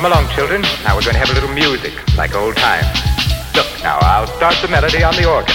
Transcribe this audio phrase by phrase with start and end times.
[0.00, 0.62] Come along, children.
[0.82, 2.86] Now we're going to have a little music, like old times.
[3.54, 5.54] Look, now I'll start the melody on the organ.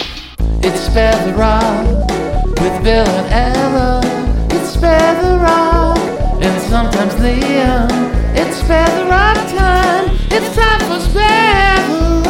[0.61, 1.87] It's Spare the Rock
[2.61, 4.01] with Bill and Ella.
[4.51, 5.97] It's Spare the Rock
[6.43, 7.89] and sometimes Liam.
[8.35, 10.15] It's Spare the Rock time.
[10.29, 12.21] It's time for Spare the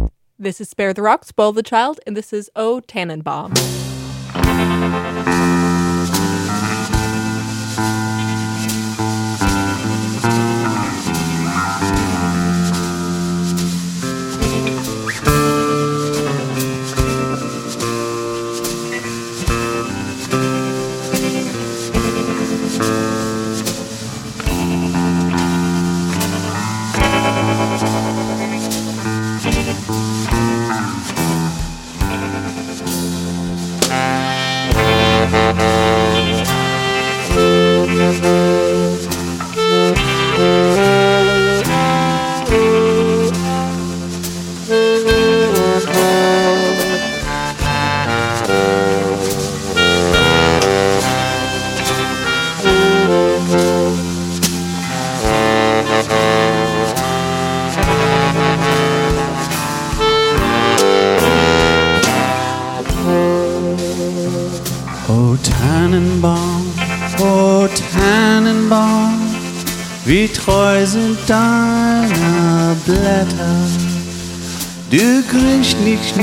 [0.00, 0.10] Rock.
[0.38, 3.52] This is Spare the Rock, Spoil the Child, and this is O Tannenbaum.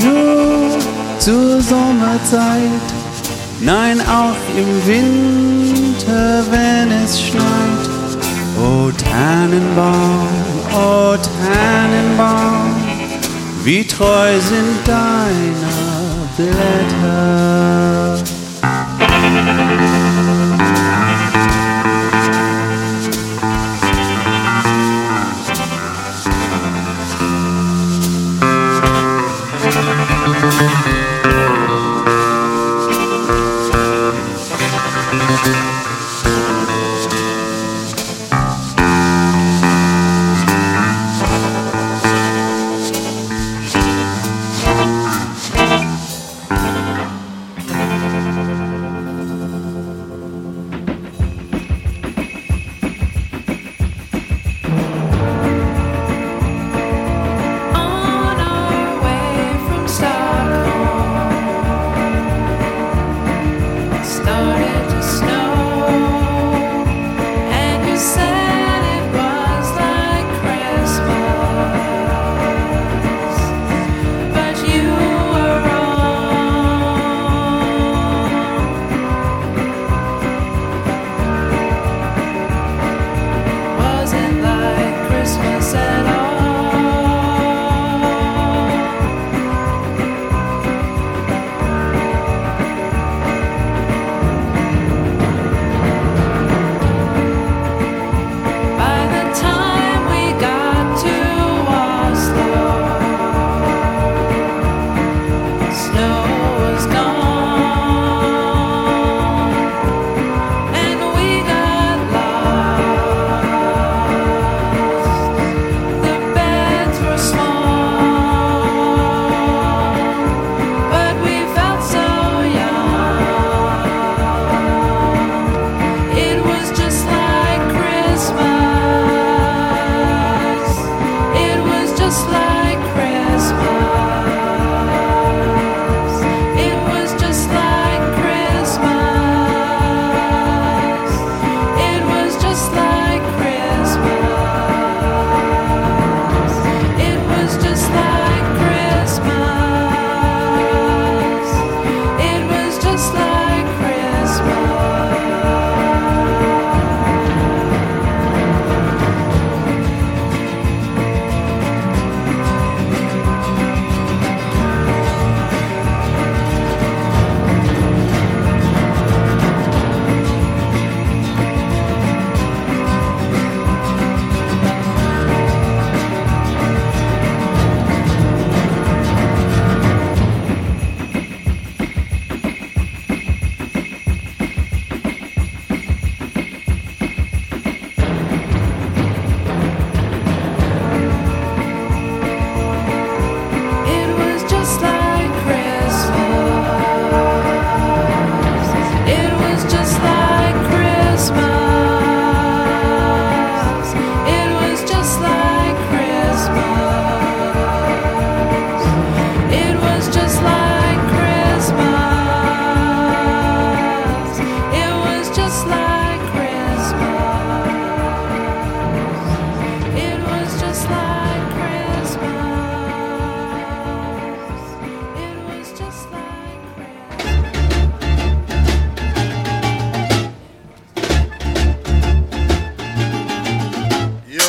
[0.02, 0.78] Nur
[1.18, 2.86] zur Sommerzeit,
[3.60, 7.88] nein auch im Winter, wenn es schneit.
[8.56, 10.28] O Tannenbaum,
[10.72, 12.74] o Tannenbaum,
[13.64, 15.74] wie treu sind deine
[16.36, 18.33] Blätter.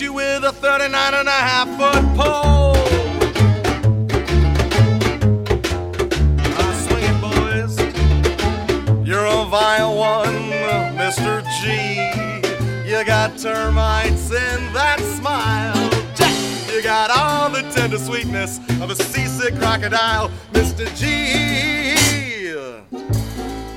[0.00, 2.76] You with a 39 and a half foot pole.
[6.58, 9.06] Ah, swing it, boys.
[9.06, 10.50] You're a vile one,
[10.96, 11.42] Mr.
[11.60, 12.88] G.
[12.88, 15.90] You got termites in that smile.
[16.14, 16.34] Jack,
[16.72, 20.86] you got all the tender sweetness of a seasick crocodile, Mr.
[20.96, 21.96] G.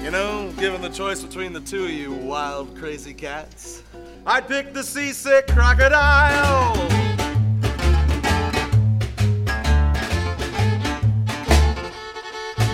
[0.04, 3.84] You know, given the choice between the two of you wild, crazy cats,
[4.26, 6.76] I'd pick the seasick crocodile.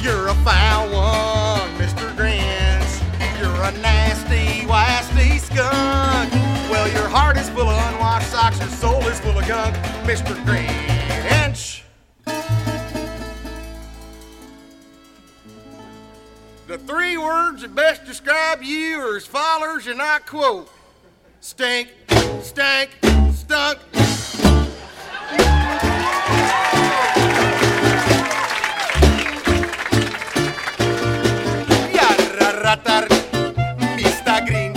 [0.01, 2.13] You're a foul one, Mr.
[2.15, 3.39] Grinch.
[3.39, 6.31] You're a nasty, wasty skunk.
[6.69, 10.35] Well, your heart is full of unwashed socks, your soul is full of gunk, Mr.
[10.45, 11.81] Grinch.
[16.67, 20.69] The three words that best describe you are as follows, and I quote
[21.45, 21.87] stink,
[22.41, 22.89] stank,
[23.37, 23.77] stunk.
[31.93, 33.07] Yarra-ratar,
[33.95, 34.45] Mr.
[34.45, 34.74] Grinch.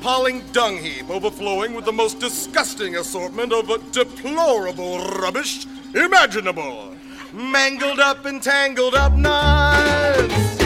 [0.00, 6.94] Appalling dung heap overflowing with the most disgusting assortment of deplorable rubbish imaginable.
[7.34, 10.58] Mangled up and tangled up knots.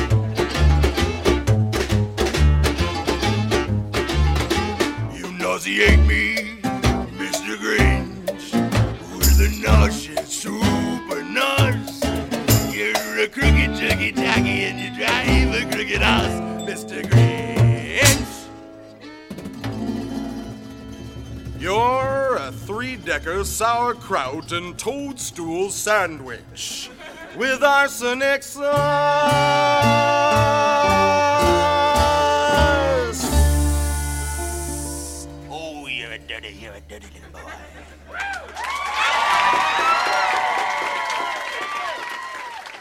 [5.19, 6.60] You nauseate me,
[7.19, 7.56] Mr.
[7.56, 8.52] Grinch,
[9.16, 12.04] with a nauseous super nuts.
[12.72, 16.40] You're a crooked, juggy, tacky, and you drive a crooked house,
[16.70, 17.02] Mr.
[17.02, 17.54] Grinch.
[21.64, 26.90] You're a three-decker sauerkraut and toadstool sandwich
[27.38, 28.66] with arsenic sauce.
[35.50, 37.50] Oh, you're a dirty, you're a dirty little boy.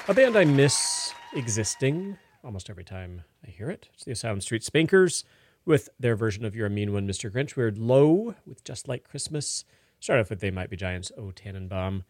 [0.10, 3.88] A band I miss existing almost every time I hear it.
[3.94, 5.24] It's the Asylum Street Spankers
[5.66, 7.32] with their version of You're a Mean One, Mr.
[7.32, 7.56] Grinch.
[7.56, 9.66] We're low with Just Like Christmas.
[10.00, 12.04] Start off with They Might Be Giants, Oh Tannenbaum.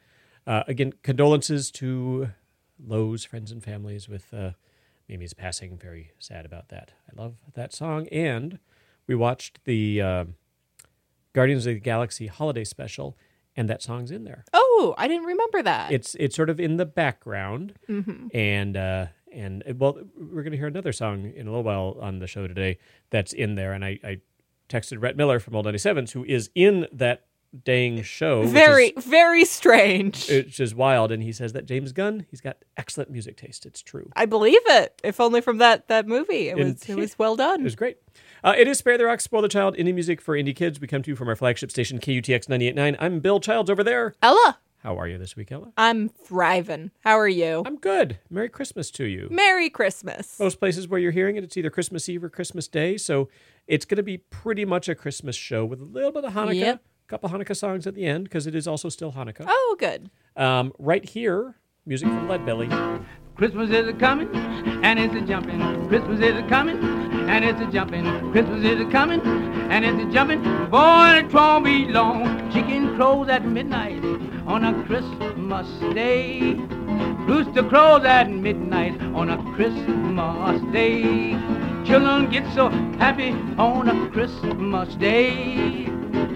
[0.45, 2.29] Uh, again, condolences to
[2.83, 4.51] Low's friends and families with uh,
[5.07, 5.77] Mimi's passing.
[5.77, 6.91] Very sad about that.
[7.10, 8.07] I love that song.
[8.07, 8.60] And
[9.07, 10.25] we watched the uh,
[11.33, 13.17] Guardians of the Galaxy holiday special,
[13.55, 15.91] and that song's in there Oh, I didn't remember that.
[15.91, 18.27] it's it's sort of in the background Mm-hmm.
[18.36, 19.97] and uh and uh, well
[20.31, 22.77] we're gonna hear another song in a little while on the show today
[23.09, 24.17] that's in there and i i
[24.69, 27.25] texted Rhett Miller from Old 97s who is in that
[27.65, 30.27] dang show very, is, very strange.
[30.27, 33.81] which is wild and he says that James Gunn he's got excellent music taste it's
[33.83, 34.99] true I believe it.
[35.03, 37.59] If only from that that movie, it And- was it was well done.
[37.61, 37.97] it was great
[38.43, 40.79] uh, it is Spare the Rock, Spoil the Child, indie music for indie kids.
[40.79, 42.97] We come to you from our flagship station, KUTX 98.9.
[42.99, 44.15] I'm Bill Childs over there.
[44.21, 45.71] Ella, How are you this week, Ella?
[45.77, 46.91] I'm thriving.
[47.05, 47.63] How are you?
[47.65, 48.19] I'm good.
[48.29, 49.29] Merry Christmas to you.
[49.31, 50.37] Merry Christmas.
[50.37, 52.97] most places where you're hearing it, it's either Christmas Eve or Christmas Day.
[52.97, 53.29] So
[53.65, 56.55] it's going to be pretty much a Christmas show with a little bit of Hanukkah,
[56.55, 56.75] Yep.
[56.75, 59.45] a couple Hanukkah songs at the end because it is also still Hanukkah.
[59.47, 60.11] Oh, good.
[60.35, 63.05] Um, right here, music from Leadbelly.
[63.37, 65.59] Christmas is a coming and it's a jumping.
[65.87, 66.77] Christmas is a coming
[67.30, 68.06] and it's a jumping.
[68.32, 70.42] Christmas is a coming and it's a jumping.
[70.70, 72.51] Boy, it won't be long.
[72.51, 74.03] Chicken crows at midnight
[74.46, 76.53] on a Christmas day.
[77.27, 81.32] Rooster crows at midnight on a Christmas day.
[81.86, 85.86] Children get so happy on a Christmas day.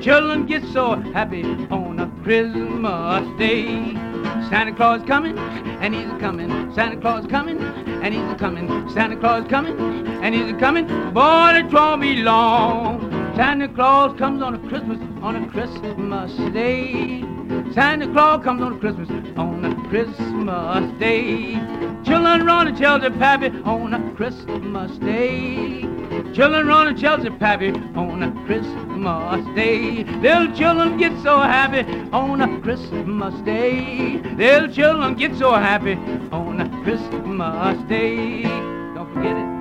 [0.01, 4.06] Children get so happy on a Christmas day.
[4.49, 6.73] Santa Claus coming, and he's a coming.
[6.73, 8.89] Santa Claus coming, and he's a coming.
[8.89, 9.77] Santa Claus coming,
[10.23, 10.87] and he's a coming.
[11.13, 13.16] Boy, won't be long.
[13.37, 17.21] Santa Claus comes on a Christmas, on a Christmas day.
[17.71, 21.53] Santa Claus comes on a Christmas, on a Christmas day.
[22.03, 25.81] Children run to Chelsea Pappy on a Christmas day.
[26.33, 30.03] Children run to Chelsea Pappy on a Christmas Day.
[30.03, 34.19] Little children get so happy on a Christmas Day.
[34.35, 35.93] Little children get so happy
[36.31, 38.41] on a Christmas Day.
[38.95, 39.56] Don't forget it.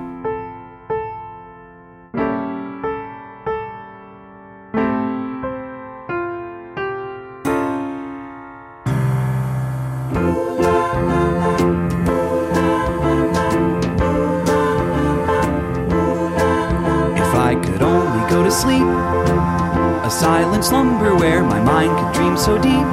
[20.17, 22.87] Silent slumber where my mind could dream so deep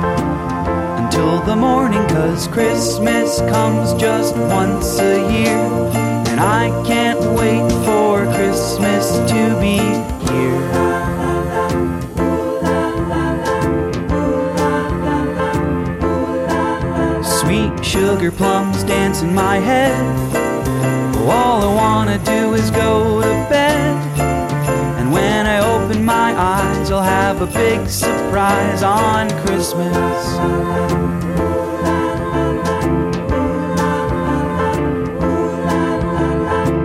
[1.02, 5.56] until the morning, cause Christmas comes just once a year,
[6.28, 9.78] and I can't wait for Christmas to be
[10.28, 10.64] here.
[17.24, 19.96] Sweet sugar plums dance in my head.
[21.26, 24.13] All I wanna do is go to bed.
[26.34, 30.36] Eyes, I'll have a big surprise on Christmas.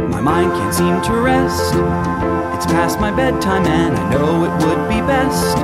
[0.09, 1.73] My mind can't seem to rest.
[2.55, 5.57] It's past my bedtime, and I know it would be best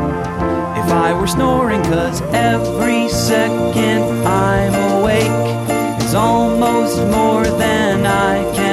[0.85, 8.64] if I were snoring, cause every second I'm awake is almost more than I can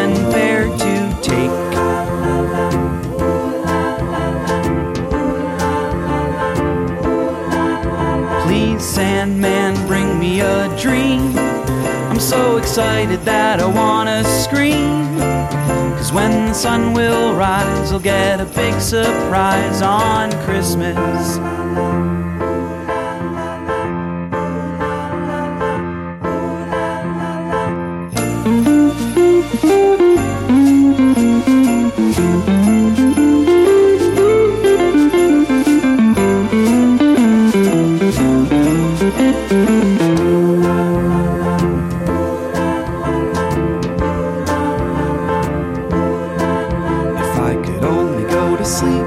[9.23, 11.39] Sandman, bring me a dream.
[11.39, 15.17] I'm so excited that I wanna scream.
[15.97, 21.39] Cause when the sun will rise, I'll get a big surprise on Christmas.
[48.63, 49.07] To sleep,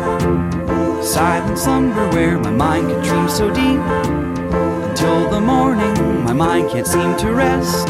[1.01, 3.79] silent slumber where my mind can dream so deep.
[4.89, 7.87] Until the morning, my mind can't seem to rest.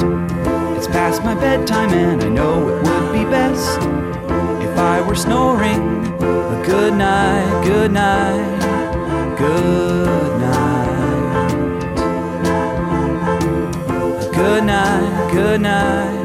[0.78, 3.80] It's past my bedtime, and I know it would be best
[4.62, 6.06] if I were snoring.
[6.22, 8.60] A good night, good night,
[9.38, 10.86] good night.
[14.36, 16.25] Good night, good night,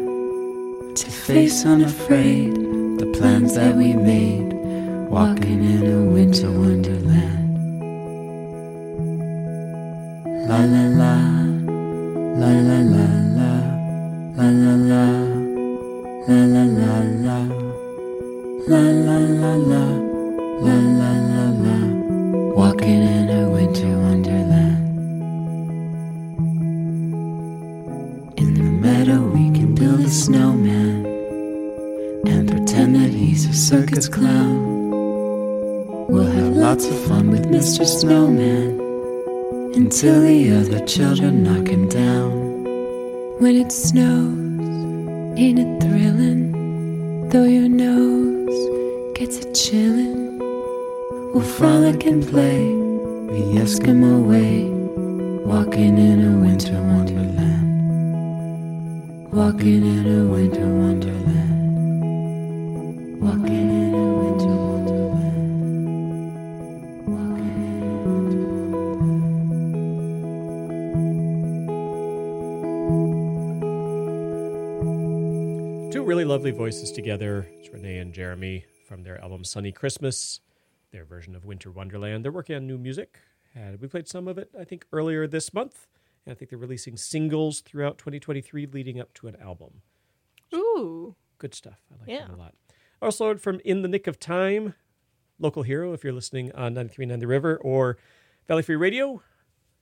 [0.95, 2.53] to face unafraid
[2.99, 4.51] the plans that we made,
[5.09, 7.53] walking in a winter wonderland.
[10.49, 11.15] La la la,
[12.41, 13.07] la la la
[13.37, 13.53] la,
[14.35, 15.05] la la la,
[16.27, 17.39] la la la la,
[18.67, 19.83] la la la la,
[20.65, 21.70] la la la la,
[33.51, 34.89] a circus clown.
[36.07, 37.85] We'll have lots of fun with Mr.
[37.85, 38.79] Snowman
[39.75, 42.31] until the other children knock him down.
[43.41, 44.69] When it snows,
[45.37, 47.27] ain't it thrilling?
[47.27, 48.59] Though your nose
[49.19, 50.39] gets a chillin',
[51.33, 52.59] we'll frolic and play
[53.33, 54.63] the Eskimo way,
[55.45, 57.67] walking in a winter wonderland.
[59.33, 61.60] Walking in a winter wonderland
[76.31, 77.45] lovely voices together.
[77.59, 80.39] It's Renee and Jeremy from their album Sunny Christmas,
[80.91, 82.23] their version of Winter Wonderland.
[82.23, 83.19] They're working on new music.
[83.53, 85.87] And we played some of it, I think, earlier this month.
[86.25, 89.81] And I think they're releasing singles throughout 2023 leading up to an album.
[90.51, 91.15] So Ooh.
[91.37, 91.81] Good stuff.
[91.93, 92.27] I like yeah.
[92.27, 92.55] that a lot.
[93.01, 94.75] Also heard from In the Nick of Time,
[95.39, 97.97] local hero if you're listening on 93.9 The River or
[98.47, 99.23] Valley Free Radio.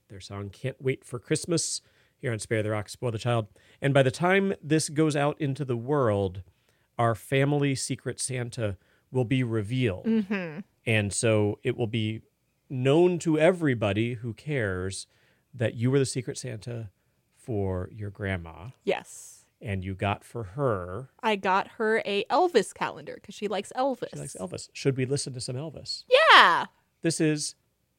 [0.08, 1.82] Their song Can't Wait for Christmas
[2.16, 3.48] here on Spare the Rock, Spoil the Child.
[3.82, 6.42] And by the time this goes out into the world,
[6.98, 8.78] our family secret Santa
[9.10, 10.06] will be revealed.
[10.06, 10.60] Mm-hmm.
[10.86, 12.22] And so it will be
[12.70, 15.06] known to everybody who cares
[15.52, 16.88] that you were the secret Santa
[17.36, 19.39] for your grandma Yes.
[19.60, 24.08] And you got for her I got her a Elvis calendar because she likes Elvis.
[24.14, 24.68] She likes Elvis.
[24.72, 26.04] Should we listen to some Elvis?
[26.08, 26.66] Yeah.
[27.02, 27.54] This is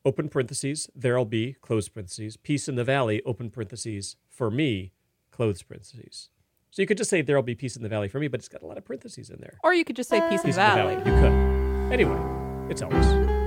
[0.06, 4.91] open parentheses, there'll be, close parentheses, peace in the valley, open parentheses, for me,
[5.32, 6.30] close parentheses.
[6.72, 8.48] So you could just say there'll be peace in the valley for me, but it's
[8.48, 9.58] got a lot of parentheses in there.
[9.63, 10.96] Or you could just say Peace, Peace in the Valley.
[10.96, 11.91] You could.
[11.91, 12.20] Anyway,
[12.70, 13.40] it's Elvis.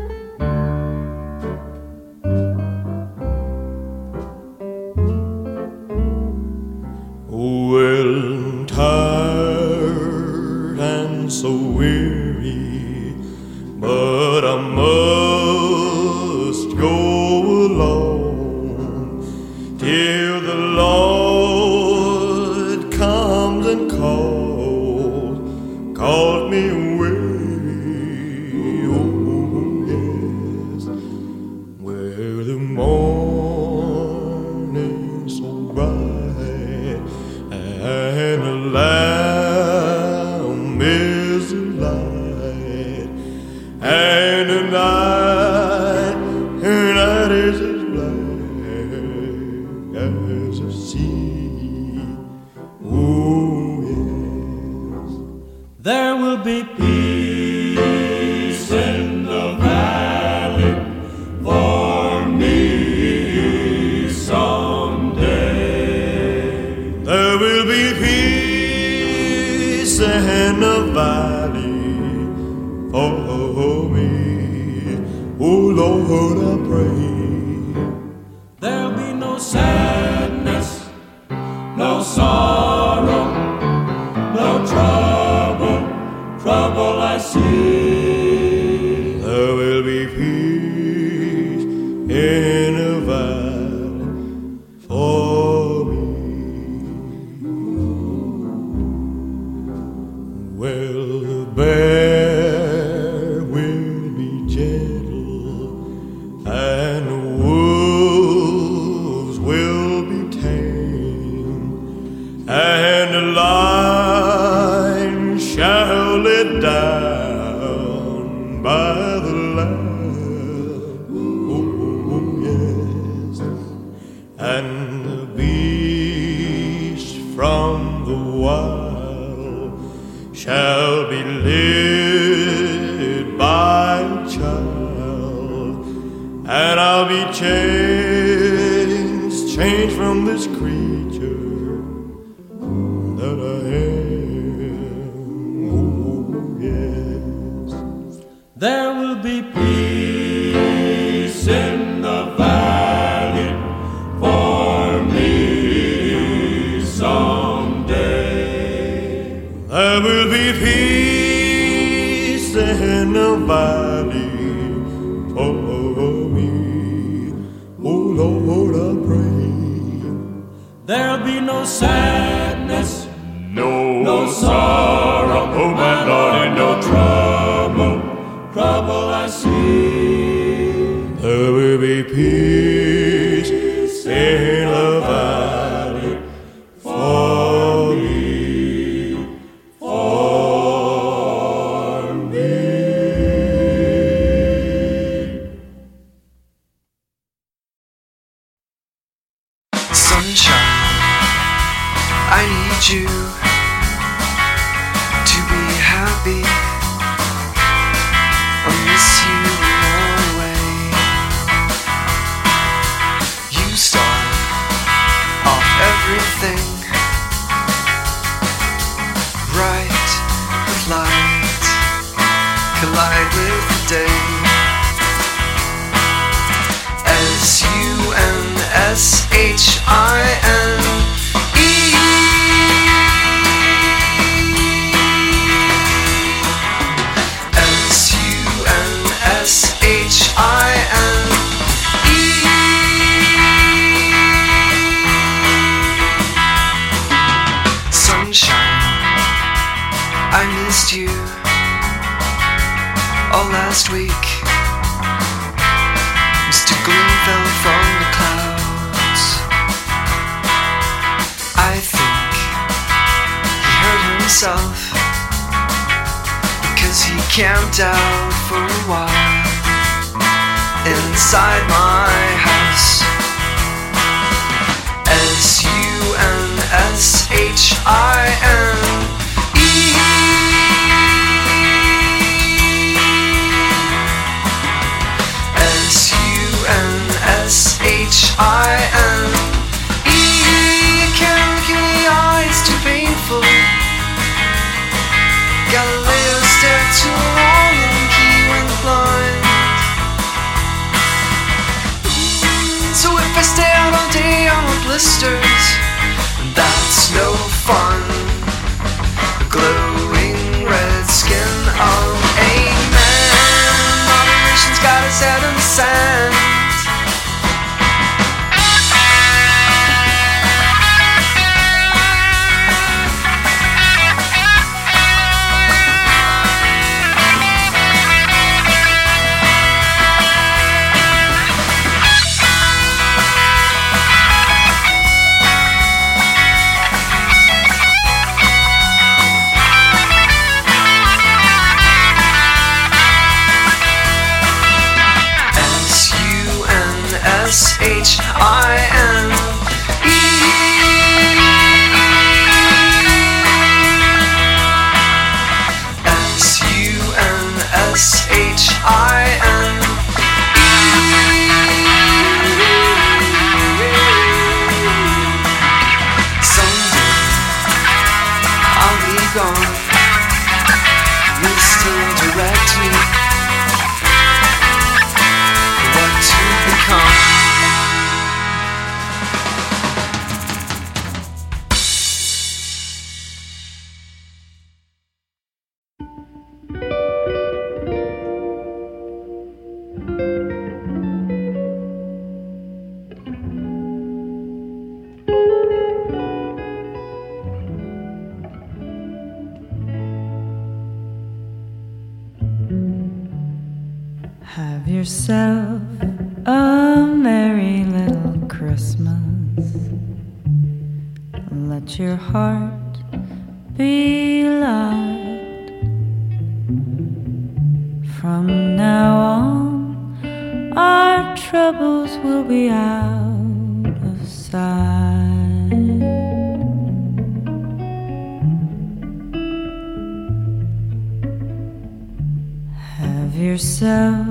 [433.55, 434.27] Yourself.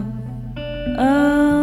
[0.57, 1.62] A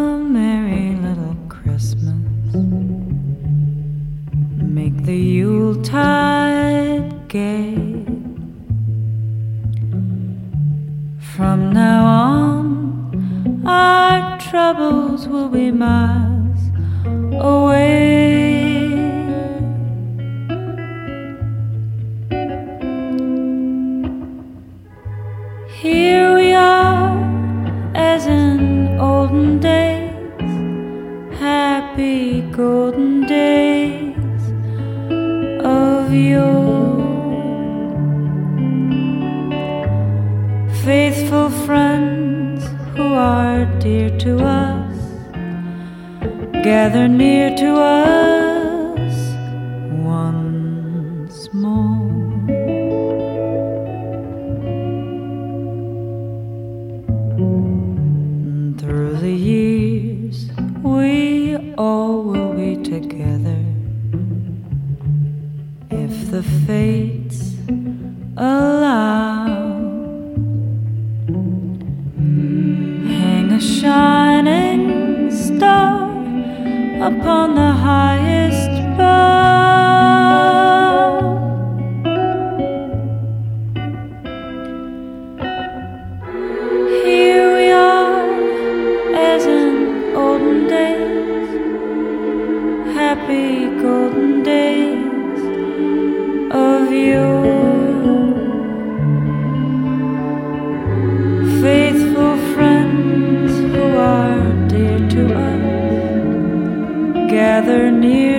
[107.61, 108.30] gather near.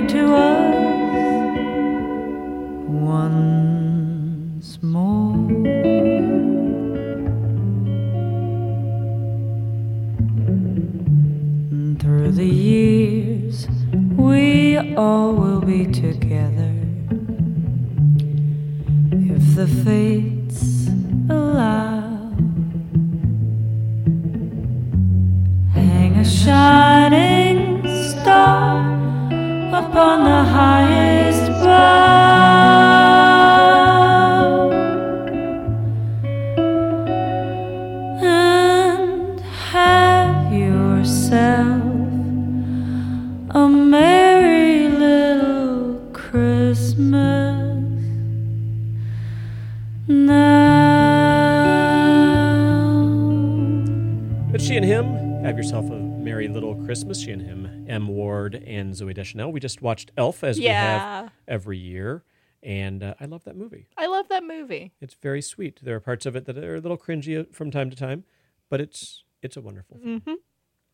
[58.92, 59.52] And Zooey Deschanel.
[59.52, 62.24] We just watched Elf as we have every year,
[62.62, 63.88] and uh, I love that movie.
[63.98, 64.92] I love that movie.
[65.00, 65.80] It's very sweet.
[65.82, 68.26] There are parts of it that are a little cringy from time to time,
[68.70, 69.98] but it's it's a wonderful.
[70.00, 70.22] Film.
[70.26, 70.34] hmm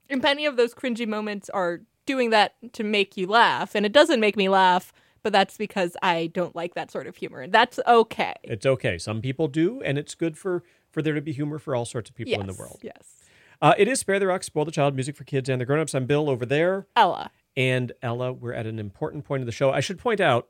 [0.09, 3.91] And many of those cringy moments are doing that to make you laugh, and it
[3.93, 7.41] doesn't make me laugh, but that's because I don't like that sort of humor.
[7.41, 8.35] and That's okay.
[8.43, 8.97] It's okay.
[8.99, 12.09] Some people do, and it's good for for there to be humor for all sorts
[12.11, 12.79] of people in the world.
[12.83, 13.23] Yes.
[13.59, 15.95] Uh, it is Spare the Rock, Spoil the Child, music for kids and the grown-ups.
[15.95, 16.85] I'm Bill over there.
[16.95, 17.31] Ella.
[17.57, 19.71] And Ella, we're at an important point of the show.
[19.71, 20.47] I should point out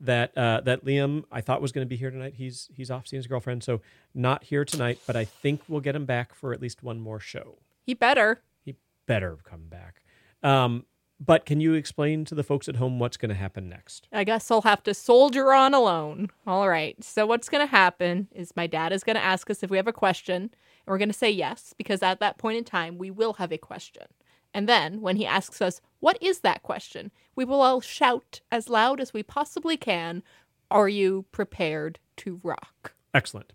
[0.00, 2.34] that uh, that Liam I thought was going to be here tonight.
[2.36, 3.80] He's he's off seeing his girlfriend, so
[4.14, 4.98] not here tonight.
[5.06, 7.58] But I think we'll get him back for at least one more show.
[7.86, 8.42] He better.
[8.64, 8.74] He
[9.06, 10.02] better come back.
[10.42, 10.86] Um,
[11.24, 14.08] but can you explain to the folks at home what's going to happen next?
[14.10, 16.30] I guess I'll have to soldier on alone.
[16.46, 17.02] All right.
[17.04, 19.76] So what's going to happen is my dad is going to ask us if we
[19.76, 20.50] have a question, and
[20.86, 23.58] we're going to say yes because at that point in time we will have a
[23.58, 24.06] question.
[24.54, 28.68] And then when he asks us, "What is that question?" we will all shout as
[28.68, 30.22] loud as we possibly can,
[30.70, 33.52] "Are you prepared to rock?" Excellent.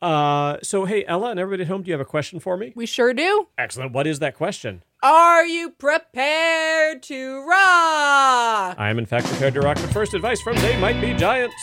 [0.00, 2.72] Uh, so hey, Ella and everybody at home, do you have a question for me?
[2.76, 3.48] We sure do.
[3.56, 3.92] Excellent.
[3.92, 4.82] What is that question?
[5.02, 8.76] Are you prepared to rock?
[8.78, 9.78] I am in fact prepared to rock.
[9.80, 11.54] But first, advice from They Might Be Giants.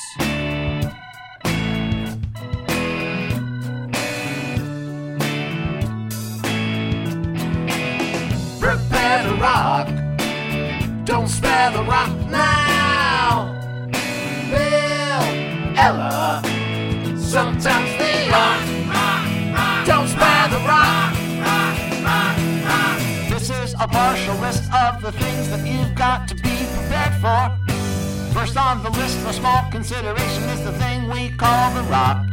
[11.22, 13.54] Don't spare the rock now.
[14.50, 15.22] Bill,
[15.78, 16.42] Ella,
[17.16, 19.86] sometimes they are.
[19.86, 21.14] Don't spare the rock.
[23.30, 27.40] This is a partial list of the things that you've got to be prepared for.
[28.34, 32.26] First on the list for small consideration is the thing we call the rock.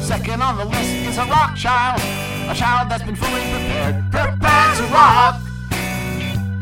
[0.00, 2.00] Second on the list is a rock child,
[2.48, 4.10] a child that's been fully prepared.
[4.10, 5.29] Prepared to rock.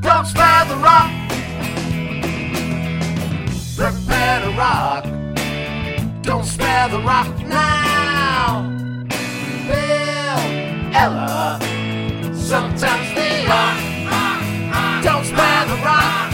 [0.09, 1.11] Don't spare the rock.
[3.77, 5.05] Prepare to rock.
[6.23, 8.62] Don't spare the rock now.
[9.68, 10.40] Bill,
[10.97, 11.59] Ella,
[12.33, 15.03] sometimes they are.
[15.03, 16.33] Don't spare the rock.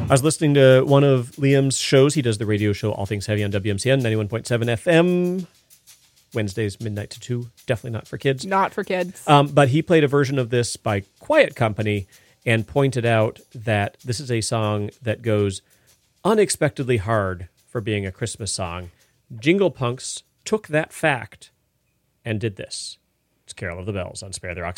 [0.00, 2.14] I was listening to one of Liam's shows.
[2.14, 5.46] He does the radio show All Things Heavy on WMCN 91.7 FM.
[6.34, 7.50] Wednesdays, midnight to 2.
[7.66, 8.46] Definitely not for kids.
[8.46, 9.26] Not for kids.
[9.26, 12.06] Um, but he played a version of this by Quiet Company
[12.46, 15.62] and pointed out that this is a song that goes
[16.24, 18.90] unexpectedly hard for being a Christmas song.
[19.38, 21.50] Jingle Punks took that fact
[22.24, 22.98] and did this.
[23.44, 24.76] It's Carol of the Bells on Spare the Rock.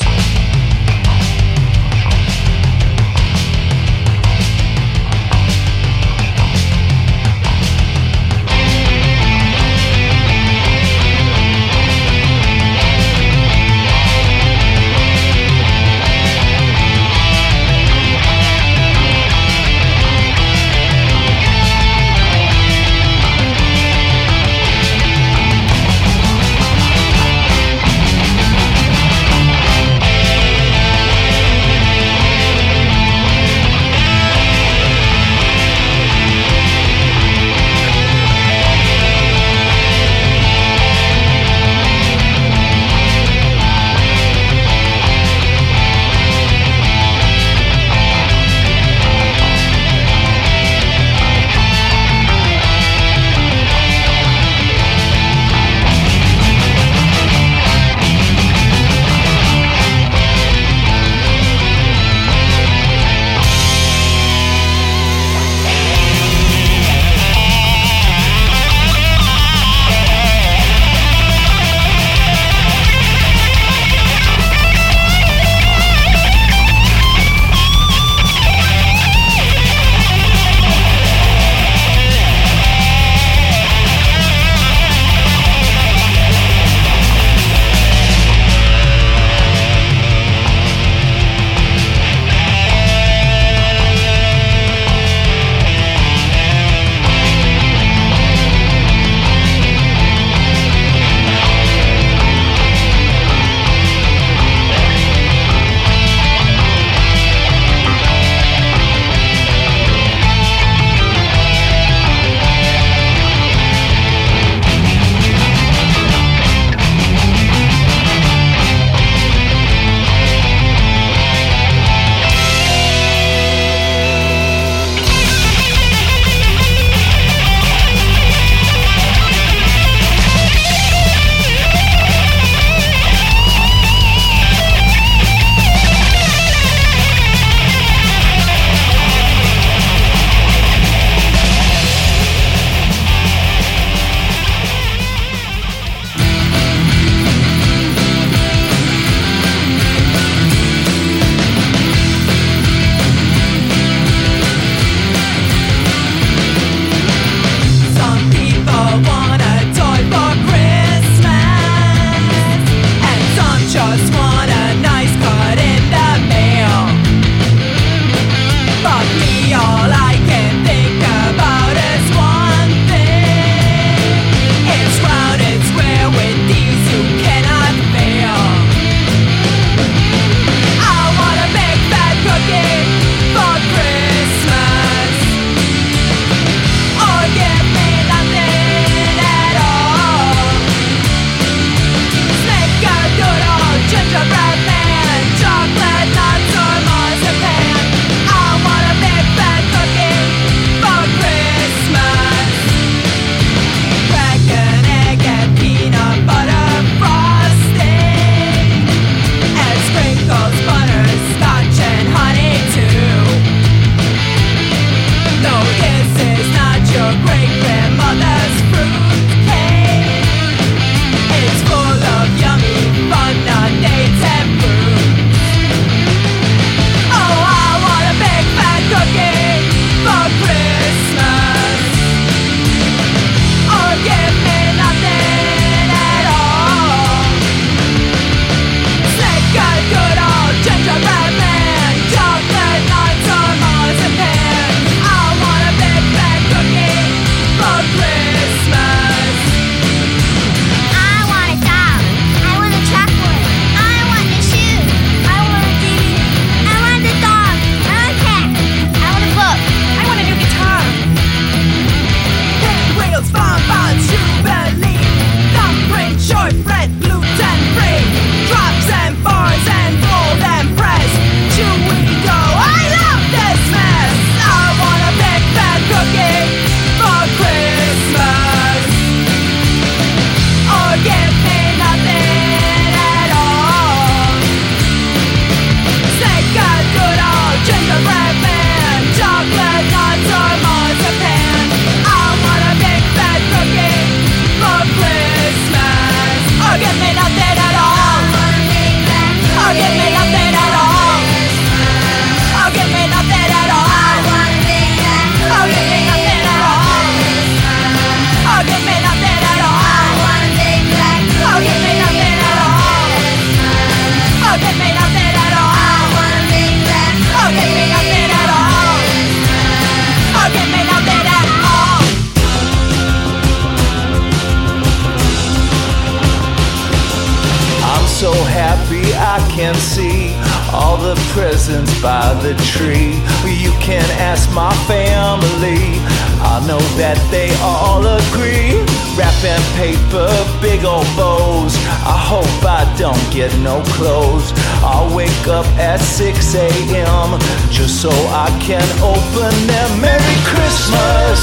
[329.54, 330.34] Can see
[330.72, 333.16] all the presents by the tree.
[333.48, 336.00] You can ask my family,
[336.44, 338.76] I know that they all agree.
[339.16, 340.28] Wrapping paper,
[340.60, 341.72] big old bows.
[342.04, 344.52] I hope I don't get no clothes.
[344.84, 347.40] I'll wake up at 6 a.m.
[347.70, 349.90] just so I can open them.
[350.00, 351.40] Merry Christmas!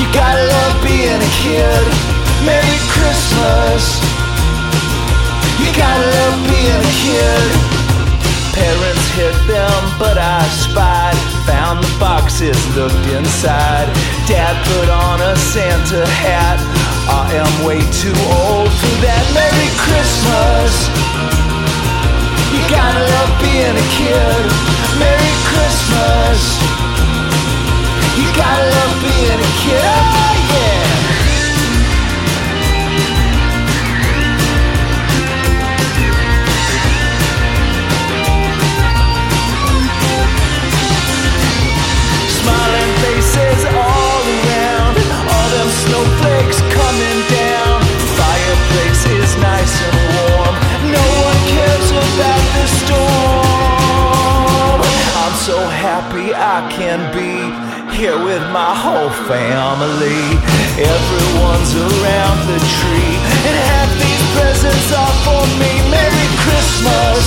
[0.00, 1.84] You gotta love being a kid.
[2.48, 4.27] Merry Christmas.
[5.68, 7.48] You gotta love being a kid.
[8.56, 11.12] Parents hid them, but I spied.
[11.44, 13.84] Found the boxes, looked inside.
[14.24, 16.56] Dad put on a Santa hat.
[17.04, 19.24] I am way too old for that.
[19.36, 20.72] Merry Christmas.
[22.48, 24.40] You gotta love being a kid.
[24.96, 26.40] Merry Christmas.
[28.16, 30.37] You gotta love being a kid.
[56.58, 57.38] I can be
[57.94, 60.22] here with my whole family.
[60.74, 63.14] Everyone's around the tree,
[63.46, 65.70] and half these presents are for me.
[65.86, 67.22] Merry Christmas.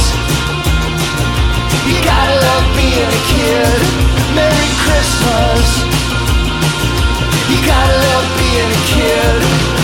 [1.87, 3.79] You gotta love being a kid.
[4.35, 6.00] Merry Christmas.
[7.51, 9.39] You gotta love being a kid.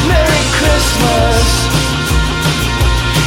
[0.07, 1.47] Merry Christmas.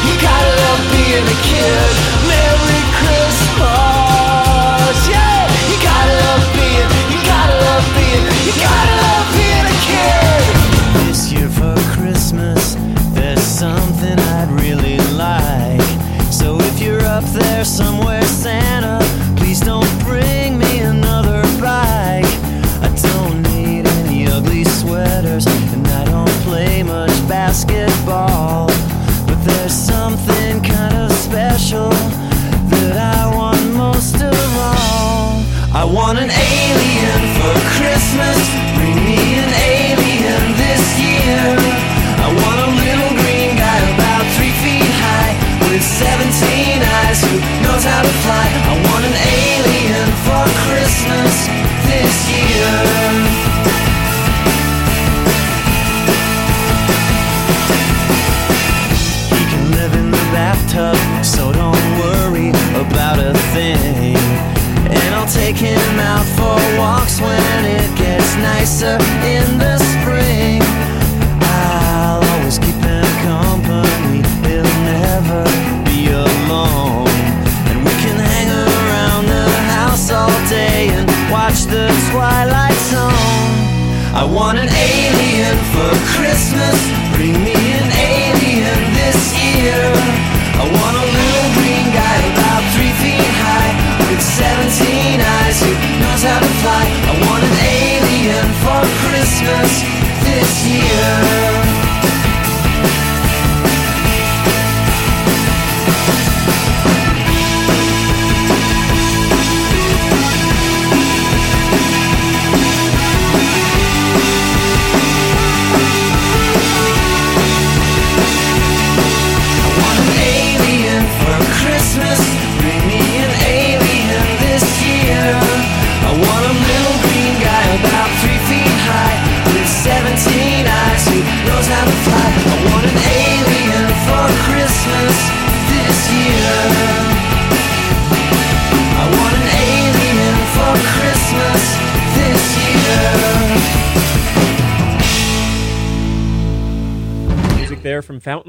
[0.06, 1.90] You gotta love being a kid.
[2.24, 3.89] Merry Christmas.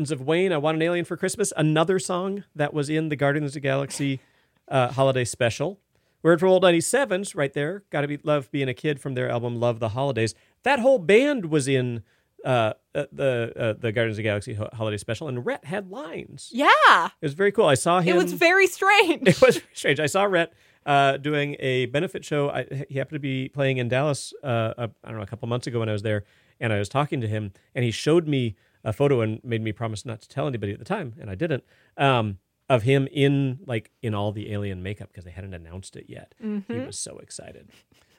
[0.01, 0.51] Fountains of Wayne.
[0.51, 1.53] I Want an Alien for Christmas.
[1.55, 4.19] Another song that was in the Guardians of the Galaxy
[4.67, 5.79] uh, holiday special.
[6.23, 7.83] Word from Old 97s right there.
[7.91, 10.33] Gotta be Love Being a Kid from their album Love the Holidays.
[10.63, 12.01] That whole band was in
[12.43, 15.91] uh, uh, the uh, the Guardians of the Galaxy ho- holiday special, and Rhett had
[15.91, 16.49] lines.
[16.51, 16.65] Yeah.
[17.05, 17.67] It was very cool.
[17.67, 18.15] I saw him.
[18.15, 19.27] It was very strange.
[19.27, 19.99] It was strange.
[19.99, 20.51] I saw Rhett
[20.83, 22.49] uh, doing a benefit show.
[22.49, 24.33] I, he happened to be playing in Dallas.
[24.43, 26.23] Uh, a, I don't know a couple months ago when I was there,
[26.59, 29.71] and I was talking to him, and he showed me a photo and made me
[29.71, 31.63] promise not to tell anybody at the time, and I didn't.
[31.97, 36.05] Um, of him in like in all the alien makeup because they hadn't announced it
[36.07, 36.33] yet.
[36.39, 36.87] He Mhm.
[36.87, 37.69] was so excited.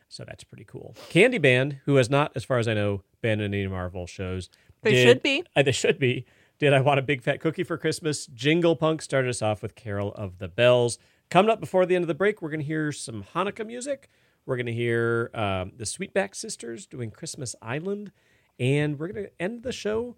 [0.09, 0.95] So that's pretty cool.
[1.09, 4.51] Candy Band, who has not, as far as I know, been in any Marvel shows,
[4.83, 5.43] They did- should be.
[5.57, 6.27] uh, they should be.
[6.59, 8.27] Did I Want a Big Fat Cookie for Christmas?
[8.27, 10.99] Jingle Punk started us off with Carol of the Bells.
[11.31, 14.11] Coming up before the end of the break, we're going to hear some Hanukkah music.
[14.45, 18.13] We're going to hear um, the Sweetback Sisters doing Christmas Island.
[18.59, 20.17] And we're going to end the show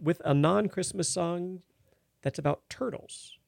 [0.00, 1.62] with a non Christmas song
[2.22, 3.38] that's about turtles.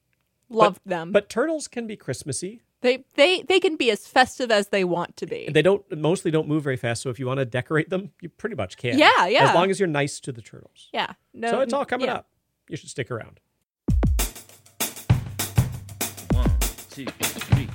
[0.49, 1.13] Loved But- them.
[1.13, 2.63] But turtles can be Christmassy.
[2.81, 5.49] They they they can be as festive as they want to be.
[5.53, 8.29] They don't mostly don't move very fast, so if you want to decorate them, you
[8.29, 8.97] pretty much can.
[8.97, 9.49] Yeah, yeah.
[9.49, 10.89] As long as you're nice to the turtles.
[10.93, 11.15] Yeah.
[11.35, 11.51] No.
[11.51, 12.17] so it's all coming yeah.
[12.19, 12.29] up.
[12.69, 13.41] You should stick around.
[16.91, 17.69] two, three.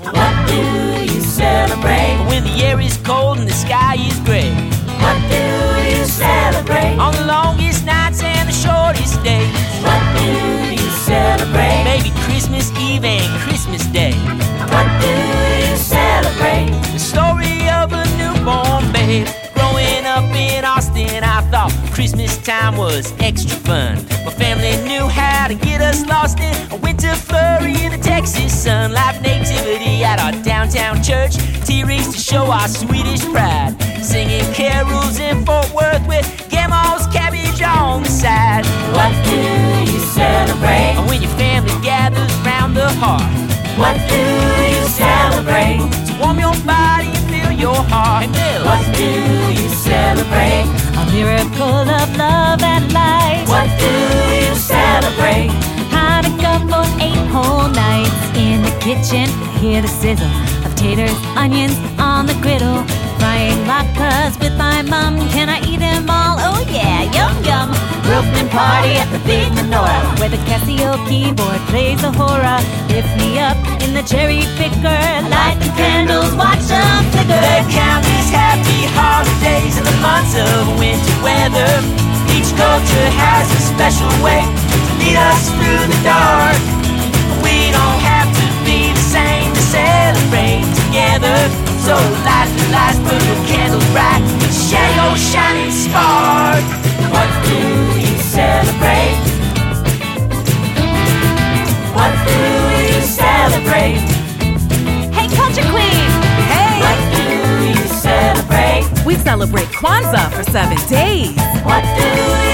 [0.00, 4.50] What do you celebrate when the air is cold and the sky is gray?
[5.02, 7.71] What do you celebrate on the longest nights and
[8.52, 9.48] the shortest days?
[9.82, 10.28] What do
[10.72, 11.84] you celebrate?
[11.84, 14.12] Maybe Christmas Eve and Christmas Day.
[14.72, 15.12] What do
[15.68, 16.70] you celebrate?
[16.92, 19.26] The story of a newborn babe.
[19.54, 23.96] Growing up in Austin, I thought Christmas time was extra fun.
[24.24, 28.52] My family knew how to get us lost in a winter flurry in the Texas
[28.52, 28.92] sun.
[28.92, 31.36] Live nativity at our downtown church.
[31.64, 33.76] T-Rex to show our Swedish pride.
[34.02, 36.26] Singing carols in Fort Worth with
[36.72, 38.64] Gamma's cabbage on the side.
[38.96, 39.36] What do
[39.92, 40.96] you celebrate?
[41.08, 43.28] When your family gathers round the hearth.
[43.78, 44.22] What do
[44.74, 45.80] you celebrate?
[46.06, 48.28] To warm your body and fill your heart.
[48.64, 49.10] What do
[49.52, 50.66] you celebrate?
[51.00, 53.44] A miracle of love and light.
[53.46, 53.92] What do
[54.46, 55.50] you celebrate?
[55.92, 59.28] Hanukkah for eight whole nights in the kitchen.
[59.60, 60.32] Hear the sizzle
[60.64, 62.84] of taters, onions on the griddle.
[63.42, 65.18] Frying latkes with my mom.
[65.34, 66.38] Can I eat them all?
[66.38, 67.74] Oh yeah, yum yum.
[68.06, 72.62] Roofing party at the big menorah where the Casio keyboard plays a hora.
[72.86, 75.02] Lift me up in the cherry picker.
[75.26, 77.34] Light the candles, watch them flicker.
[77.34, 81.72] They count these happy holidays in the months of winter weather.
[82.30, 86.62] Each culture has a special way to lead us through the dark.
[87.42, 91.71] We don't have to be the same to celebrate together.
[91.82, 94.22] So light the lights, put your candles bright,
[94.54, 96.62] share your shining spark.
[97.10, 97.58] What do
[97.98, 99.18] you celebrate?
[101.92, 102.38] What do
[102.86, 103.98] you celebrate?
[105.10, 106.06] Hey, Culture Queen!
[106.54, 106.78] Hey!
[106.86, 107.24] What do
[107.66, 108.86] you celebrate?
[109.04, 111.34] We celebrate Kwanzaa for seven days.
[111.66, 112.08] What do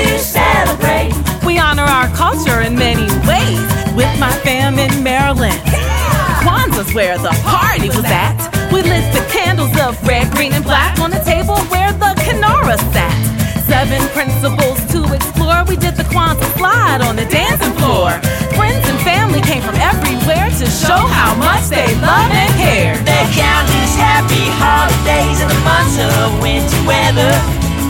[0.09, 1.12] you celebrate?
[1.45, 3.61] We honor our culture in many ways
[3.95, 5.61] with my fam in Maryland.
[6.41, 8.58] Kwanzaa's where the party was at.
[8.99, 13.14] Lit the candles of red, green, and black on the table where the kinara sat.
[13.70, 15.62] Seven principles to explore.
[15.70, 18.11] We did the Kwanzaa slide on the dancing floor.
[18.59, 22.99] Friends and family came from everywhere to show how much they love and care.
[23.07, 27.34] They count these happy holidays in the months of winter weather.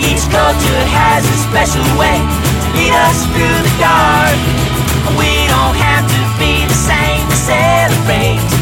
[0.04, 4.36] Each culture has a special way to lead us through the dark.
[5.16, 8.57] We don't have to be the same to celebrate.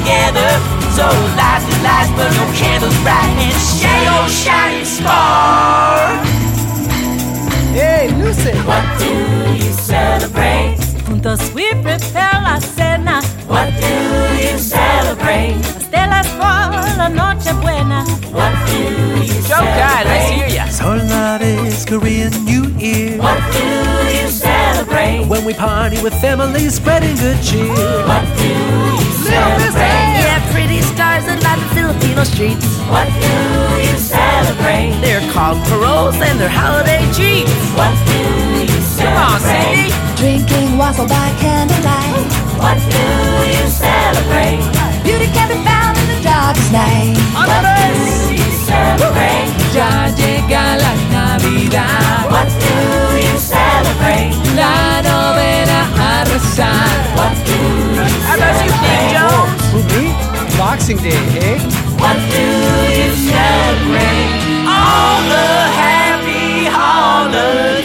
[0.96, 6.24] So light the lights, burn your candles bright, and share your shining spark.
[7.76, 8.56] Hey, Lucy!
[8.64, 9.12] What do
[9.62, 10.78] you celebrate?
[11.04, 13.20] Juntos we prepare la cena.
[13.46, 13.92] What do
[14.40, 15.60] you celebrate?
[15.76, 16.64] Pastelas for
[16.96, 18.02] la noche buena.
[18.32, 18.78] What do
[19.20, 20.64] you Joe guy, let's hear ya.
[20.72, 23.18] Seollal is Korean New Year.
[23.20, 23.68] What do
[24.16, 24.55] you celebrate?
[24.96, 27.68] When we party with family, spreading good cheer.
[27.68, 30.24] What do you celebrate?
[30.24, 32.64] Yeah, pretty stars that light the Filipino streets.
[32.88, 33.28] What do
[33.76, 34.96] you celebrate?
[35.04, 37.52] They're called paroles and they're holiday treats.
[37.76, 38.16] What do
[38.64, 39.92] you Come on, celebrate?
[40.16, 42.32] Drinking wassail by candlelight.
[42.56, 43.04] What do
[43.52, 44.64] you celebrate?
[45.04, 47.20] Beauty can be found in the darkest night.
[47.36, 48.45] What do you
[48.98, 49.48] celebrate?
[49.74, 52.30] Ya llega la Navidad.
[52.30, 54.32] What do you celebrate?
[54.54, 56.88] La novena a rezar.
[57.16, 59.44] What do you How about you, Big Joe?
[59.72, 60.14] Who me?
[60.58, 61.58] Boxing Day, eh?
[61.98, 62.46] What do
[62.98, 64.30] you celebrate?
[64.66, 65.48] All the
[65.80, 67.75] happy holidays.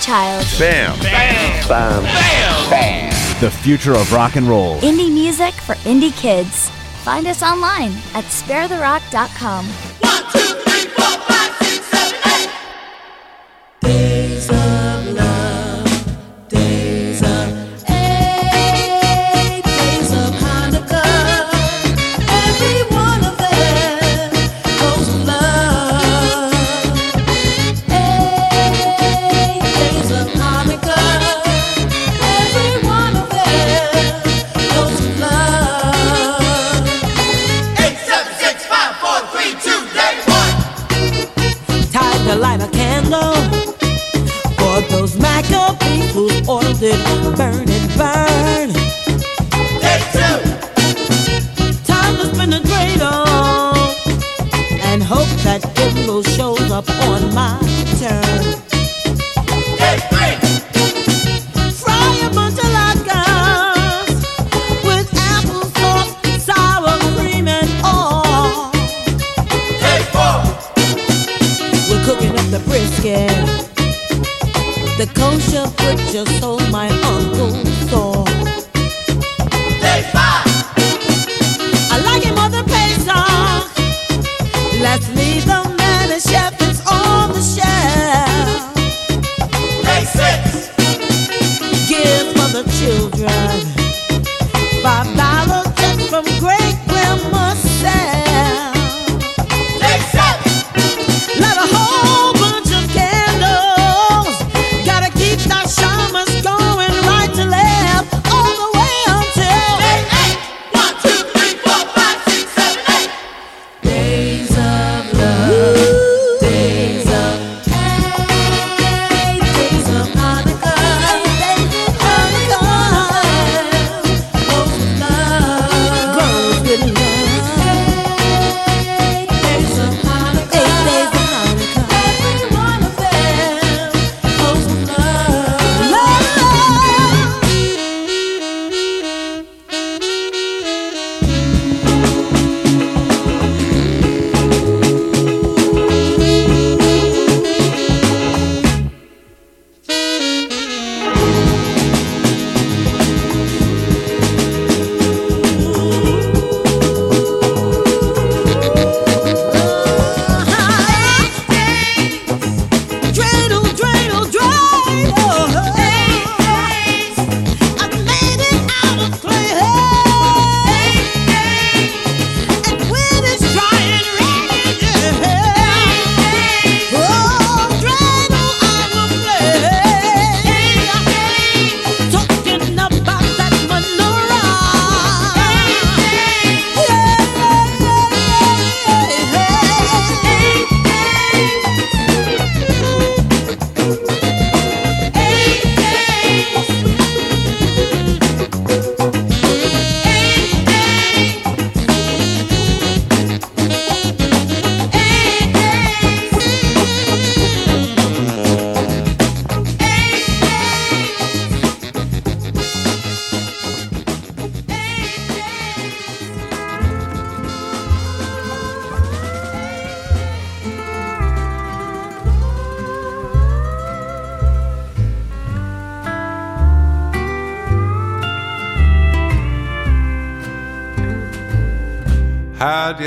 [0.00, 0.46] child.
[0.58, 0.98] Bam.
[1.00, 1.68] Bam.
[1.68, 2.02] Bam.
[2.02, 2.70] Bam.
[2.70, 3.40] Bam.
[3.40, 4.80] The future of rock and roll.
[4.80, 6.70] Indie music for indie kids.
[7.04, 9.87] Find us online at sparetherock.com.
[74.98, 76.88] The kosher butcher sold my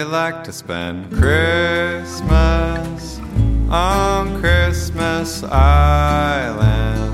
[0.02, 3.20] you like to spend Christmas
[3.70, 7.14] on Christmas Island?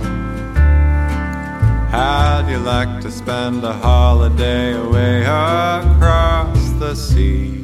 [1.91, 7.61] How'd you like to spend a holiday away across the sea?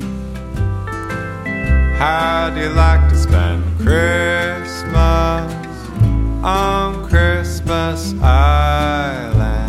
[1.97, 5.53] How'd you like to spend Christmas
[6.43, 9.63] on Christmas Island?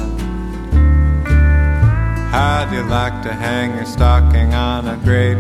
[2.35, 5.37] How'd you like to hang your stocking on a great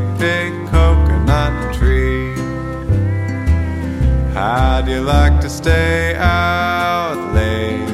[5.65, 7.89] stay out late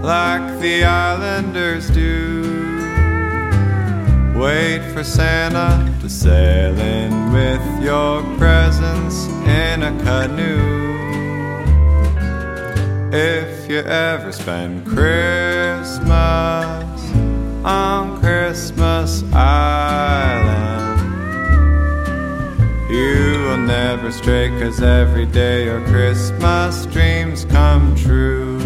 [0.00, 2.40] like the islanders do.
[4.36, 9.26] Wait for Santa to sail in with your presents
[9.62, 10.84] in a canoe.
[13.12, 16.04] If you ever spend Christmas
[17.64, 20.13] on Christmas Island.
[24.64, 28.63] Cause every day your Christmas dreams come true.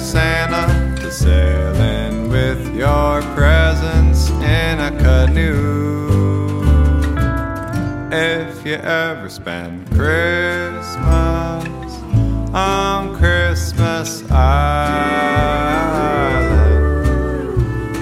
[0.00, 6.62] Santa to sail in with your presents in a canoe.
[8.10, 10.96] If you ever spend Christmas
[12.54, 14.80] on Christmas Island,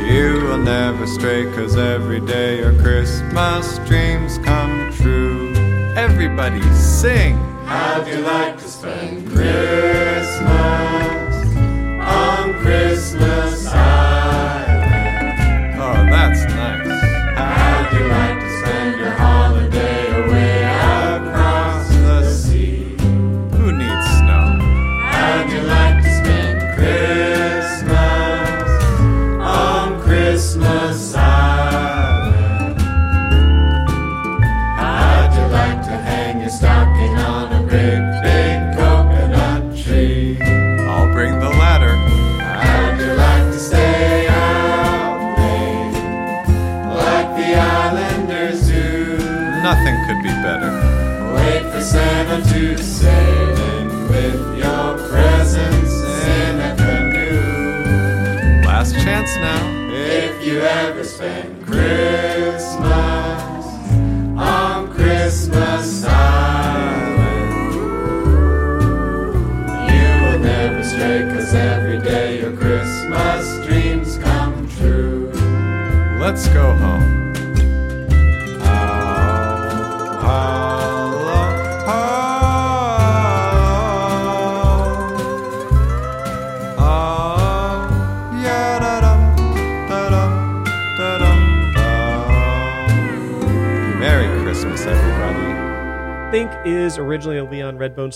[0.09, 5.53] you will never stray, cause every day your Christmas dreams come true.
[5.97, 7.37] Everybody sing!
[7.67, 9.98] How'd you like to spend Christmas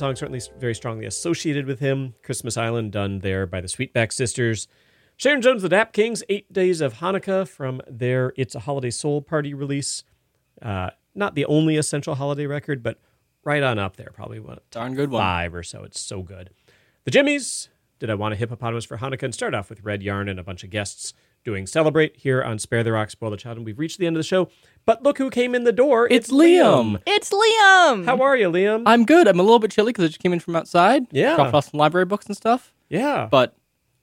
[0.02, 2.14] Song, certainly very strongly associated with him.
[2.24, 4.66] Christmas Island, done there by the Sweetback Sisters.
[5.16, 9.22] Sharon Jones, the Dap Kings, Eight Days of Hanukkah from their It's a Holiday Soul
[9.22, 10.02] Party release.
[10.60, 12.98] Uh, not the only essential holiday record, but
[13.44, 14.10] right on up there.
[14.12, 15.20] Probably one darn good one.
[15.22, 15.84] Five or so.
[15.84, 16.50] It's so good.
[17.04, 17.68] The Jimmies,
[18.00, 19.22] Did I Want a Hippopotamus for Hanukkah?
[19.22, 22.58] And start off with Red Yarn and a bunch of guests doing Celebrate here on
[22.58, 23.58] Spare the Rock, Spoil the Child.
[23.58, 24.48] And we've reached the end of the show.
[24.84, 26.08] But look who came in the door.
[26.10, 27.00] It's Liam.
[27.06, 28.04] It's Liam.
[28.04, 28.82] How are you, Liam?
[28.86, 29.28] I'm good.
[29.28, 31.04] I'm a little bit chilly because I just came in from outside.
[31.12, 31.36] Yeah.
[31.36, 32.74] Dropped off some library books and stuff.
[32.88, 33.28] Yeah.
[33.30, 33.54] But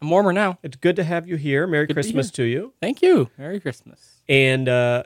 [0.02, 0.58] I'm warmer now.
[0.64, 1.68] It's good to have you here.
[1.68, 2.46] Merry Good to Christmas here.
[2.46, 2.74] to you.
[2.82, 3.30] Thank you.
[3.38, 4.22] Merry Christmas.
[4.30, 5.04] And uh,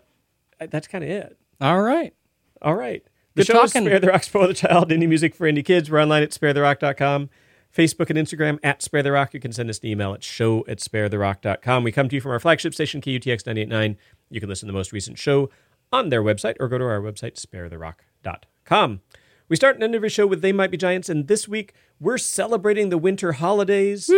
[0.60, 1.38] that's kind of it.
[1.60, 2.14] All right.
[2.62, 3.04] All right.
[3.36, 3.82] The Good show talking.
[3.84, 5.90] is Spare the Rock, Spoil the Child, indie music for indie kids.
[5.90, 7.32] We're online at sparetherock.com,
[7.76, 9.34] Facebook and Instagram at Spare the Rock.
[9.34, 11.84] You can send us an email at show at sparetherock.com.
[11.84, 13.98] We come to you from our flagship station, KUTX 989.
[14.30, 15.50] You can listen to the most recent show
[15.92, 19.02] on their website or go to our website, sparetherock.com.
[19.50, 22.18] We start and end every show with They Might Be Giants, and this week we're
[22.18, 24.10] celebrating the winter holidays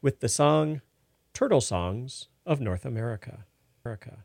[0.00, 0.80] with the song
[1.34, 3.44] Turtle Songs of North America.
[3.84, 4.24] America.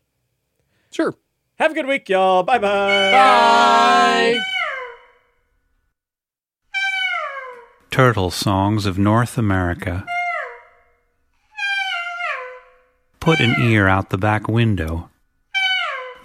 [0.92, 1.16] Sure.
[1.60, 2.44] Have a good week, y'all.
[2.44, 4.40] Bye bye bye.
[7.98, 10.06] Turtle Songs of North America.
[13.20, 15.10] Put an ear out the back window.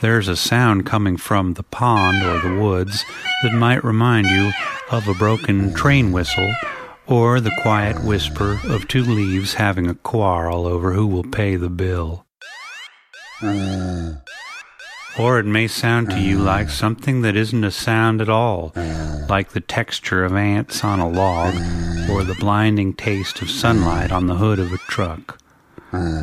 [0.03, 3.07] There's a sound coming from the pond or the woods
[3.43, 4.53] that might remind you
[4.91, 6.53] of a broken train whistle
[7.07, 11.71] or the quiet whisper of two leaves having a quarrel over who will pay the
[11.71, 12.27] bill.
[15.19, 16.71] Or it may sound to you like uh.
[16.71, 19.27] something that isn't a sound at all, uh.
[19.29, 22.13] like the texture of ants on a log, uh.
[22.13, 25.39] or the blinding taste of sunlight on the hood of a truck.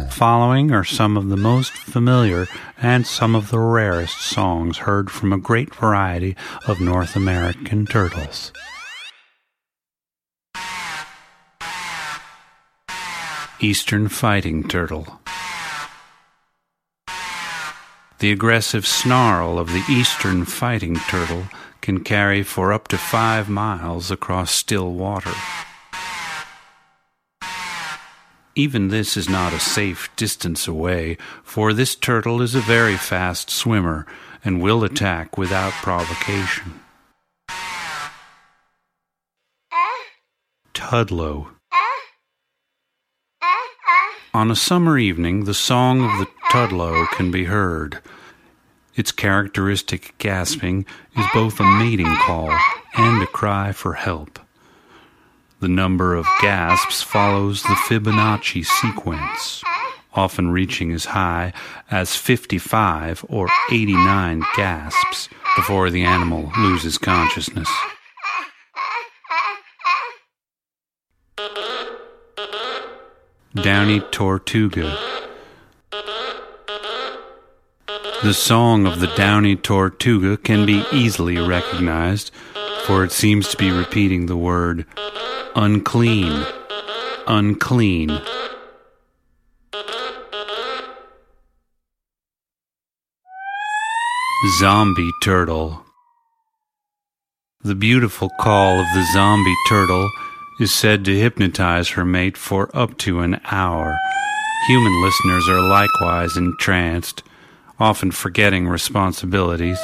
[0.09, 2.47] Following are some of the most familiar
[2.81, 6.35] and some of the rarest songs heard from a great variety
[6.67, 8.51] of North American turtles.
[13.59, 15.18] Eastern Fighting Turtle.
[18.19, 21.45] The aggressive snarl of the eastern fighting turtle
[21.79, 25.31] can carry for up to five miles across still water.
[28.55, 33.49] Even this is not a safe distance away, for this turtle is a very fast
[33.49, 34.05] swimmer
[34.43, 36.81] and will attack without provocation.
[39.71, 39.75] Uh.
[40.73, 41.51] Tudlow.
[44.31, 47.97] On a summer evening, the song of the Tudlow can be heard.
[48.95, 50.85] Its characteristic gasping
[51.17, 52.55] is both a mating call
[52.95, 54.37] and a cry for help.
[55.61, 59.63] The number of gasps follows the Fibonacci sequence,
[60.13, 61.51] often reaching as high
[61.89, 67.69] as 55 or 89 gasps before the animal loses consciousness.
[73.55, 74.95] Downy Tortuga.
[78.21, 82.29] The song of the Downy Tortuga can be easily recognized,
[82.85, 84.85] for it seems to be repeating the word
[85.55, 86.45] unclean,
[87.25, 88.21] unclean.
[94.59, 95.83] Zombie Turtle.
[97.61, 100.07] The beautiful call of the zombie turtle
[100.59, 103.97] is said to hypnotize her mate for up to an hour.
[104.67, 107.23] Human listeners are likewise entranced,
[107.79, 109.79] often forgetting responsibilities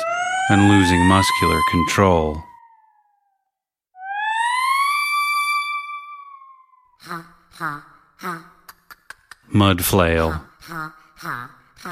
[0.49, 2.43] and losing muscular control.
[9.47, 10.41] Mud flail.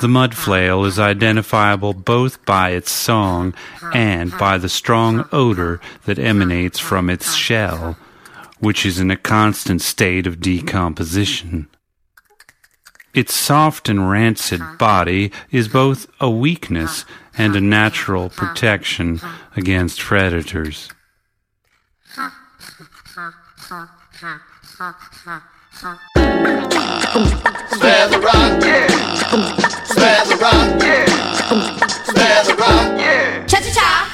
[0.01, 3.53] The mud flail is identifiable both by its song
[3.93, 7.95] and by the strong odor that emanates from its shell,
[8.63, 11.67] which is in a constant state of decomposition.
[13.13, 17.05] Its soft and rancid body is both a weakness
[17.37, 19.19] and a natural protection
[19.55, 20.89] against predators.
[27.73, 28.87] Spare the rock, yeah.
[29.83, 31.05] Spare the rock, yeah.
[31.87, 33.45] Spare the rock, yeah.
[33.45, 34.12] Cha cha cha.